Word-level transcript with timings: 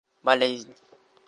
болезнь 0.23 0.73